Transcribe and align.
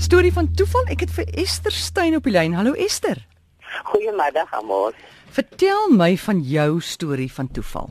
Storie 0.00 0.32
van 0.32 0.46
toeval. 0.56 0.86
Ek 0.88 1.02
het 1.04 1.10
vir 1.12 1.26
Esther 1.36 1.74
Steyn 1.76 2.14
op 2.16 2.24
die 2.24 2.32
lyn. 2.32 2.54
Hallo 2.56 2.72
Esther. 2.72 3.18
Goeiemiddag 3.84 4.48
almal. 4.56 4.94
Vertel 5.36 5.90
my 5.92 6.14
van 6.22 6.40
jou 6.40 6.80
storie 6.80 7.28
van 7.32 7.50
toeval. 7.52 7.90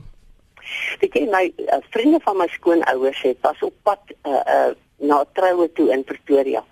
Weet 1.04 1.14
jy 1.14 1.28
my 1.30 1.44
uh, 1.68 1.78
vriende 1.94 2.18
van 2.26 2.40
my 2.42 2.48
skoonouers 2.56 3.22
het 3.28 3.38
pas 3.46 3.62
op 3.62 3.76
pad 3.86 4.02
uh, 4.26 4.42
uh, 4.42 4.72
na 5.06 5.22
troue 5.38 5.70
toe 5.78 5.92
in 5.94 6.02
Pretoria. 6.04 6.64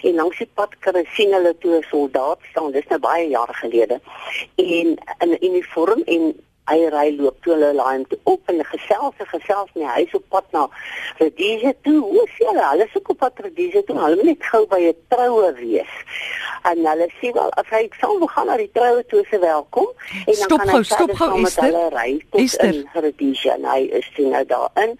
En 0.00 0.16
langs 0.16 0.40
die 0.40 0.48
pad 0.56 0.72
kan 0.80 0.96
hulle 0.96 1.12
sien 1.12 1.36
hulle 1.36 1.52
toe 1.60 1.76
'n 1.76 1.86
soldaat 1.92 2.40
staan. 2.48 2.72
Dis 2.72 2.88
nou 2.88 3.00
baie 3.04 3.28
jare 3.28 3.52
gelede. 3.60 4.00
En 4.56 4.96
in 4.96 5.28
'n 5.28 5.44
uniform 5.44 6.00
en 6.08 6.32
hy 6.70 6.78
ry 6.94 7.08
loop 7.16 7.36
toe 7.42 7.54
hulle 7.54 7.72
laai 7.78 7.92
hom 7.96 8.06
toe 8.10 8.18
op 8.32 8.52
en 8.52 8.62
gesels 8.70 9.22
en 9.22 9.30
gesels 9.32 9.70
nie 9.74 9.86
hy 9.86 10.00
is 10.06 10.16
op 10.18 10.24
pad 10.34 10.46
na 10.56 10.66
Rhodesia 11.18 11.72
toe. 11.86 12.00
Hoe 12.02 12.26
sê 12.34 12.48
hulle 12.50 12.64
hulle 12.70 12.88
is 12.88 12.96
ook 12.98 13.12
op 13.14 13.22
pad 13.24 13.44
Rhodesia 13.44 13.82
toe 13.86 13.98
hulle 14.00 14.16
moet 14.20 14.32
net 14.32 14.48
gou 14.50 14.64
by 14.72 14.80
'n 14.90 14.98
troue 15.14 15.52
wees 15.60 15.94
en 16.62 16.86
hulle 16.86 17.08
sê 17.20 17.32
wel 17.32 17.50
as 17.60 17.68
hy 17.70 17.82
sou 18.00 18.18
wil 18.18 18.30
gaan 18.32 18.46
na 18.50 18.56
die 18.60 18.70
troue 18.74 19.04
toe 19.10 19.22
se 19.30 19.38
welkom. 19.38 19.88
En 20.12 20.24
dan 20.26 20.42
stop 20.42 20.60
kan 20.60 20.72
hy 20.72 20.82
stop 20.90 21.12
gou 21.20 21.30
ry 21.94 22.10
tot 22.30 22.56
in 22.66 22.82
Rhodesia 22.94 23.54
en 23.54 23.64
hy 23.70 23.80
is 24.00 24.10
toe 24.16 24.28
nou 24.32 24.44
daarin. 24.52 24.94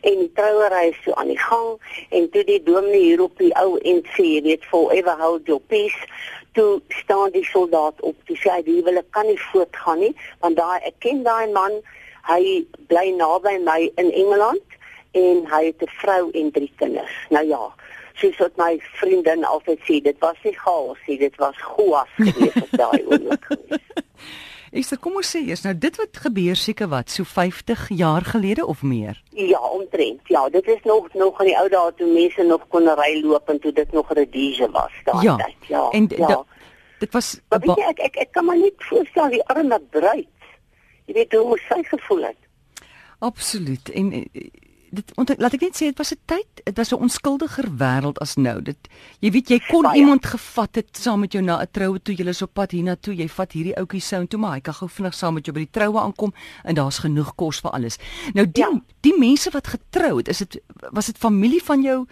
En 0.00 0.18
die 0.22 0.30
trouery 0.38 0.82
is 0.90 1.00
so 1.04 1.14
aan 1.20 1.32
die 1.32 1.38
gang. 1.38 1.68
En 2.10 2.30
toe 2.30 2.44
die 2.44 2.62
dominee 2.62 3.02
hier 3.10 3.22
op 3.22 3.38
die 3.38 3.52
ou 3.60 3.78
en 3.78 4.02
sê 4.16 4.28
weet 4.46 4.64
forever 4.72 5.16
hold 5.20 5.46
your 5.46 5.62
peace. 5.72 6.08
Toe 6.58 6.80
staan 7.02 7.30
die 7.36 7.44
soldaat 7.44 8.00
op. 8.00 8.16
Toe 8.26 8.36
sê 8.40 8.54
hy 8.56 8.62
die 8.66 8.78
huwelik 8.80 9.10
kan 9.16 9.26
nie 9.26 9.38
voortgaan 9.50 10.04
nie 10.06 10.14
want 10.44 10.60
daai 10.60 10.80
ek 10.80 11.00
ken 11.04 11.24
daai 11.26 11.50
man. 11.56 11.80
Hy 12.28 12.64
bly 12.92 13.10
naby 13.16 13.58
my 13.64 13.80
in 13.96 14.10
Engeland 14.12 14.78
en 15.18 15.46
hy 15.50 15.64
het 15.66 15.82
'n 15.82 15.94
vrou 16.00 16.30
en 16.30 16.50
drie 16.50 16.72
kinders. 16.78 17.14
Nou 17.30 17.46
ja 17.46 17.64
soos 18.20 18.38
wat 18.42 18.56
my 18.60 18.76
vriendin 19.00 19.44
altyd 19.48 19.82
sê 19.88 20.00
dit 20.04 20.22
was 20.24 20.38
nie 20.44 20.56
chaos 20.58 21.00
nie 21.08 21.18
dit 21.18 21.36
was 21.42 21.58
goeie 21.72 22.04
gewees 22.18 22.62
op 22.62 22.78
daai 22.82 23.02
oomblik 23.08 23.50
Ek 24.70 24.86
sê 24.86 24.94
kom 25.02 25.16
ons 25.18 25.26
sê 25.26 25.40
eers 25.42 25.64
nou 25.64 25.72
dit 25.74 25.96
wat 25.98 26.18
gebeur 26.24 26.58
seker 26.58 26.86
wat 26.92 27.10
so 27.10 27.26
50 27.26 27.88
jaar 27.98 28.22
gelede 28.22 28.62
of 28.62 28.84
meer. 28.86 29.18
Ja, 29.34 29.58
omtrent. 29.58 30.20
Ja, 30.30 30.44
dit 30.48 30.68
is 30.70 30.84
nog 30.86 31.08
nog 31.18 31.40
in 31.42 31.50
die 31.50 31.56
ou 31.58 31.66
dae 31.72 31.94
toe 31.98 32.06
mense 32.06 32.44
nog 32.46 32.68
kon 32.70 32.86
ry 33.00 33.16
loop 33.24 33.50
en 33.50 33.58
toe 33.58 33.72
dit 33.74 33.92
nog 33.92 34.12
redige 34.14 34.70
was 34.70 34.94
daai 35.08 35.24
ja. 35.26 35.34
tyd. 35.42 35.66
Ja. 35.72 35.88
En 35.90 36.06
ja. 36.14 36.38
dit 37.02 37.12
was 37.12 37.32
Maar 37.48 37.64
weet 37.66 37.82
jy 37.82 37.88
ek 37.90 38.04
ek 38.10 38.20
ek 38.26 38.30
kan 38.36 38.46
maar 38.46 38.62
net 38.62 38.86
voorstel 38.86 39.34
die 39.34 39.42
arme 39.50 39.80
bruid. 39.90 40.54
Jy 41.10 41.18
weet 41.18 41.34
hoe 41.34 41.58
sy 41.66 41.82
gevoel 41.90 42.28
het. 42.30 42.38
Absoluut. 43.18 43.90
En 43.90 44.12
dit 44.90 45.12
ont, 45.16 45.30
laat 45.38 45.54
ek 45.56 45.64
net 45.68 45.76
sê 45.78 45.90
dit 45.90 45.98
was 45.98 46.12
'n 46.12 46.20
tyd, 46.26 46.62
dit 46.64 46.76
was 46.76 46.92
'n 46.92 47.02
onskuldiger 47.06 47.68
wêreld 47.78 48.18
as 48.18 48.36
nou. 48.36 48.60
Dit 48.62 48.88
jy 49.20 49.30
weet 49.30 49.48
jy 49.48 49.60
kon 49.68 49.82
Baie. 49.82 49.98
iemand 49.98 50.26
gevat 50.26 50.74
het 50.74 50.96
saam 50.96 51.20
met 51.20 51.32
jou 51.32 51.42
na 51.42 51.60
'n 51.60 51.68
troue 51.70 51.98
toe, 52.02 52.14
jy 52.14 52.28
is 52.28 52.42
op 52.42 52.54
pad 52.54 52.70
hiernatoe, 52.70 53.14
jy 53.14 53.28
vat 53.28 53.52
hierdie 53.52 53.76
ouetjie 53.76 54.00
sou 54.00 54.26
toe 54.26 54.40
maar 54.40 54.52
hy 54.52 54.60
kan 54.60 54.74
gou 54.74 54.88
vinnig 54.88 55.14
saam 55.14 55.34
met 55.34 55.44
jou 55.44 55.54
by 55.54 55.60
die 55.60 55.70
troue 55.70 56.00
aankom 56.00 56.32
en 56.64 56.74
daar's 56.74 56.98
genoeg 56.98 57.34
kos 57.34 57.60
vir 57.60 57.70
alles. 57.70 57.98
Nou 58.34 58.46
die 58.50 58.62
ja. 58.62 58.80
die 59.00 59.18
mense 59.18 59.50
wat 59.50 59.66
getrou 59.66 60.16
het, 60.16 60.28
is 60.28 60.38
dit 60.38 60.60
was 60.92 61.06
dit 61.06 61.18
familie 61.18 61.62
van 61.62 61.82
jou 61.82 62.06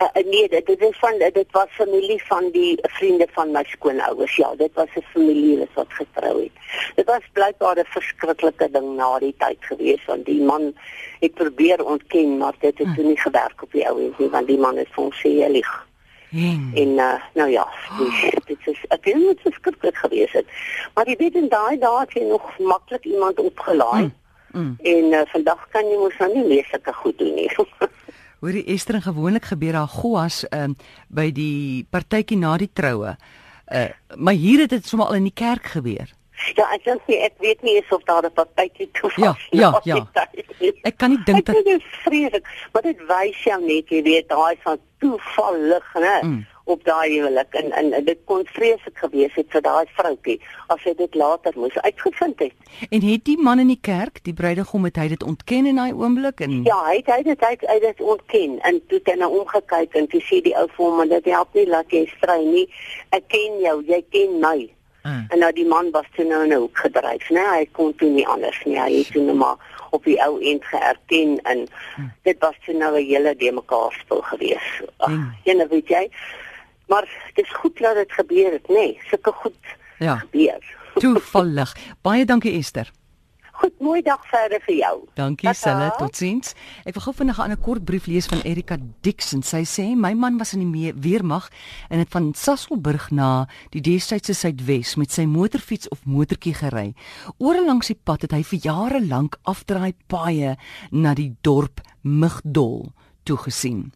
Uh, 0.00 0.22
nee, 0.24 0.48
dit 0.48 0.66
dit 0.66 0.80
is 0.80 0.98
van 0.98 1.18
dit 1.18 1.46
was 1.50 1.66
familie 1.68 2.22
van 2.24 2.50
die 2.52 2.78
vriende 2.82 3.26
van 3.30 3.50
my 3.50 3.64
skoonouers. 3.66 4.36
Ja, 4.36 4.54
dit 4.56 4.70
was 4.74 4.88
'n 4.94 5.04
familie 5.12 5.68
wat 5.74 5.86
getrou 5.88 6.42
het. 6.42 6.52
Dit 6.94 7.06
was 7.06 7.28
blykbaar 7.32 7.78
'n 7.78 7.84
verskriklike 7.84 8.70
ding 8.70 8.96
na 8.96 9.18
die 9.18 9.34
tyd 9.38 9.56
gewees 9.60 10.04
want 10.04 10.24
die 10.24 10.42
man 10.42 10.74
het 11.20 11.34
probeer 11.34 11.84
ontken, 11.84 12.38
maar 12.38 12.54
dit 12.58 12.78
het 12.78 12.94
hm. 12.94 13.06
nie 13.06 13.20
gewerk 13.20 13.62
op 13.62 13.72
die 13.72 13.88
ouens 13.88 14.18
nie 14.18 14.28
want 14.28 14.46
die 14.46 14.58
man 14.58 14.76
het 14.76 14.88
vir 14.88 15.02
hom 15.02 15.12
sê 15.12 15.28
hy 15.28 15.50
lieg. 15.50 15.86
Hmm. 16.30 16.70
En 16.74 16.88
uh, 16.88 17.22
nou 17.34 17.50
ja, 17.50 17.68
die, 17.98 18.30
dit 18.50 18.58
is 18.64 18.84
ek 18.88 19.04
weet 19.04 19.26
dit 19.26 19.38
is 19.42 19.54
skrikkelik 19.54 19.96
gewees 19.96 20.32
het. 20.32 20.46
Maar 20.94 21.08
jy 21.08 21.16
weet 21.16 21.34
in 21.34 21.48
daai 21.48 21.78
dae 21.78 21.98
het 22.00 22.12
jy 22.12 22.24
nog 22.24 22.58
maklik 22.58 23.04
iemand 23.04 23.38
opgelaai. 23.38 24.00
Hmm. 24.00 24.18
Hmm. 24.52 24.76
En 24.82 25.04
uh, 25.04 25.20
vandag 25.26 25.68
kan 25.70 25.86
jy 25.86 25.96
mos 25.96 26.16
nou 26.18 26.32
nie 26.34 26.46
meer 26.46 26.64
sulke 26.64 26.92
goed 26.92 27.18
doen 27.18 27.34
nie. 27.34 27.50
Hoorie 28.40 28.64
Esther 28.72 28.94
en 28.94 29.02
gewoonlik 29.02 29.44
gebeur 29.44 29.72
daar 29.72 29.88
goas 29.88 30.44
um, 30.50 30.76
by 31.08 31.28
die 31.36 31.86
partytjie 31.90 32.38
na 32.40 32.56
die 32.56 32.70
troue. 32.72 33.16
Uh, 33.68 33.90
maar 34.16 34.34
hier 34.34 34.64
het 34.64 34.70
dit 34.70 34.86
sommer 34.86 35.06
al 35.06 35.20
in 35.20 35.28
die 35.28 35.36
kerk 35.36 35.66
gebeur. 35.76 36.08
Ja, 36.56 36.64
ek 36.72 36.86
dink 36.86 37.08
nie 37.10 37.18
ek 37.20 37.34
weet 37.44 37.60
nie 37.62 37.76
of 37.92 38.04
daar 38.08 38.24
'n 38.24 38.32
partytjie 38.32 38.88
toe 38.96 39.10
was. 39.16 39.48
Ja, 39.50 39.80
ja, 39.84 39.98
ja. 40.16 40.28
Ek 40.88 40.96
kan 40.96 41.10
nie 41.10 41.20
dink 41.24 41.46
dat 41.46 41.54
Dit 41.54 41.66
is 41.66 41.84
vreeslik, 42.04 42.46
maar 42.72 42.82
dit 42.82 42.96
wys 43.08 43.42
jou 43.44 43.60
net 43.60 43.92
jy 43.92 44.02
weet 44.02 44.28
daai 44.28 44.56
van 44.64 44.78
toevallig, 44.98 45.92
né? 45.94 46.16
Mm 46.22 46.46
op 46.64 46.84
daai 46.84 47.18
huwelik 47.18 47.54
en 47.54 47.72
en 47.72 48.04
dit 48.04 48.18
kon 48.24 48.44
vreeslik 48.46 48.98
gewees 48.98 49.34
het 49.34 49.46
vir 49.50 49.62
daai 49.62 49.86
vroutjie 49.98 50.38
as 50.66 50.82
hy 50.84 50.94
dit 50.98 51.14
later 51.14 51.52
moes 51.56 51.78
uitgevind 51.78 52.38
het. 52.38 52.52
En 52.90 53.02
het 53.02 53.24
die 53.24 53.38
man 53.38 53.58
in 53.58 53.72
die 53.72 53.80
kerk, 53.80 54.22
die 54.24 54.34
bruidegom 54.34 54.84
het 54.84 54.96
hy 54.96 55.08
dit 55.08 55.22
ontken 55.22 55.66
in 55.66 55.80
daai 55.80 55.92
oomblik 55.92 56.40
en 56.40 56.62
Ja, 56.64 56.78
hy 56.88 56.96
het 57.00 57.12
hy 57.14 57.22
dit 57.22 57.46
hy, 57.46 57.54
hy 57.72 57.78
dit 57.86 58.00
ontken 58.00 58.58
en 58.68 58.82
toe 58.86 58.98
het 58.98 59.14
hy 59.14 59.16
nou 59.22 59.30
omgekyk 59.40 59.96
en 60.02 60.10
toe 60.12 60.20
sê 60.28 60.42
die 60.44 60.56
ou 60.56 60.66
vir 60.76 60.84
hom 60.86 61.08
dat 61.08 61.24
help 61.24 61.54
nie 61.54 61.66
laat 61.68 61.90
jy 61.94 62.04
stry 62.16 62.42
nie. 62.44 62.66
Ek 63.16 63.26
ken 63.32 63.58
jou, 63.64 63.80
jy 63.88 64.04
ken 64.10 64.38
my. 64.42 64.58
Uh. 65.02 65.22
En 65.32 65.38
nou 65.38 65.52
die 65.56 65.66
man 65.66 65.88
was 65.90 66.08
toe 66.16 66.26
nou 66.28 66.42
nou 66.46 66.68
gedryf, 66.76 67.30
né? 67.32 67.44
Hy 67.54 67.64
kon 67.72 67.94
toe 67.96 68.10
nie 68.12 68.26
anders 68.28 68.58
nie. 68.66 68.76
Hy 68.76 68.90
het 68.98 69.12
toe 69.14 69.22
nou 69.24 69.36
maar 69.40 69.56
op 69.96 70.04
die 70.04 70.18
ou 70.22 70.36
end 70.44 70.64
geerken 70.68 71.38
en 71.48 71.64
uh. 71.64 72.04
dit 72.28 72.36
was 72.44 72.58
toe 72.66 72.76
nou 72.76 72.92
'n 72.98 73.06
hele 73.06 73.34
de 73.36 73.52
mekaar 73.52 73.96
spul 74.00 74.22
gewees. 74.22 74.68
Ag, 74.96 75.16
jy 75.44 75.56
nou 75.56 75.68
weet 75.68 75.88
jy, 75.88 76.04
Maar 76.90 77.06
dit 77.34 77.44
is 77.44 77.52
goed 77.62 77.78
dat 77.78 77.94
dit 77.94 78.12
gebeur 78.12 78.52
het, 78.52 78.68
nê? 78.68 78.74
Nee, 78.74 79.00
Sulke 79.10 79.32
goed 79.32 79.76
ja. 79.98 80.16
gebeur. 80.16 80.76
Toevallig. 81.02 81.76
Baie 82.02 82.24
dankie 82.24 82.56
Esther. 82.58 82.90
Goed, 83.60 83.74
mooi 83.84 84.00
dag 84.00 84.22
verder 84.24 84.62
vir 84.64 84.74
jou. 84.78 84.94
Dankie 85.18 85.52
Selle, 85.52 85.90
totsiens. 86.00 86.54
Ek 86.88 86.96
wil 86.96 87.02
gou 87.04 87.12
vinnig 87.12 87.38
'n 87.44 87.56
kort 87.60 87.84
brief 87.84 88.06
lees 88.08 88.26
van 88.26 88.40
Erika 88.40 88.78
Dixon. 89.04 89.42
Sy 89.42 89.62
sê 89.68 89.84
my 89.94 90.14
man 90.14 90.38
was 90.38 90.54
in 90.54 90.72
die 90.72 90.92
weermag 90.96 91.50
en 91.90 91.98
het 91.98 92.08
van 92.08 92.32
Sasselburg 92.34 93.10
na 93.10 93.46
die 93.70 93.82
Deestydse 93.84 94.34
Suidwes 94.34 94.96
met 94.96 95.12
sy 95.12 95.26
motorfiets 95.26 95.88
of 95.88 96.00
motortjie 96.06 96.54
gery. 96.54 96.94
Oor 97.38 97.60
langs 97.60 97.92
die 97.92 98.00
pad 98.02 98.22
het 98.22 98.32
hy 98.32 98.42
vir 98.42 98.58
jare 98.62 99.00
lank 99.06 99.36
afdraai 99.44 99.92
paaie 100.08 100.56
na 100.90 101.14
die 101.14 101.36
dorp 101.42 101.80
Migdol 102.02 102.94
toe 103.24 103.36
gesien. 103.36 103.92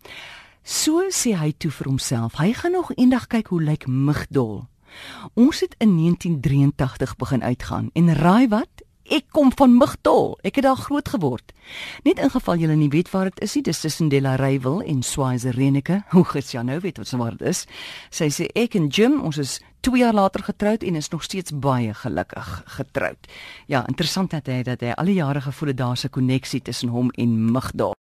So 0.64 1.10
sê 1.12 1.34
hy 1.36 1.50
toe 1.60 1.68
vir 1.68 1.90
homself, 1.90 2.38
hy 2.40 2.54
gaan 2.56 2.72
nog 2.72 2.88
eendag 2.96 3.26
kyk 3.28 3.50
hoe 3.52 3.60
lyk 3.60 3.84
Migdol. 3.84 4.62
Ons 5.36 5.60
het 5.60 5.74
in 5.76 5.92
1983 5.98 7.16
begin 7.20 7.44
uitgaan 7.44 7.90
en 7.92 8.14
raai 8.16 8.48
wat? 8.48 8.80
Ek 9.12 9.26
kom 9.36 9.50
van 9.52 9.76
Migdol. 9.76 10.38
Ek 10.40 10.56
het 10.56 10.64
daar 10.64 10.80
groot 10.80 11.08
geword. 11.12 11.52
Net 12.08 12.16
in 12.16 12.32
geval 12.32 12.56
julle 12.56 12.78
nie 12.80 12.88
weet 12.88 13.10
waar 13.12 13.28
dit 13.28 13.44
is 13.44 13.58
nie, 13.58 13.62
dis 13.68 13.82
tussen 13.84 14.08
Delareyville 14.08 14.86
en 14.88 15.02
Swaziland. 15.04 15.90
Hoe 16.16 16.24
gits 16.32 16.56
jy 16.56 16.64
nou 16.64 16.80
weet 16.80 16.96
wat 16.96 17.12
se 17.12 17.20
waar 17.20 17.36
dit 17.36 17.44
is? 17.52 17.66
Sy 18.08 18.32
sê 18.32 18.48
ek 18.56 18.80
en 18.80 18.88
Jim, 18.88 19.20
ons 19.20 19.36
is 19.36 19.58
2 19.84 20.00
jaar 20.00 20.16
later 20.16 20.40
getroud 20.48 20.82
en 20.82 20.96
is 20.96 21.12
nog 21.12 21.22
steeds 21.22 21.52
baie 21.52 21.92
gelukkig 21.92 22.62
getroud. 22.78 23.28
Ja, 23.68 23.84
interessant 23.84 24.32
dat 24.32 24.48
hy 24.48 24.62
dat 24.64 24.80
hy 24.80 24.96
al 24.96 25.12
die 25.12 25.20
jare 25.20 25.44
gevoel 25.44 25.74
het 25.74 25.76
daar's 25.76 26.04
'n 26.08 26.10
koneksie 26.16 26.62
tussen 26.62 26.88
hom 26.88 27.10
en 27.20 27.52
Migdol. 27.52 27.92